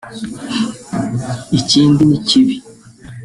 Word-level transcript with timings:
ikindi 1.59 2.01
ni 2.09 2.17
kibi 2.27 2.55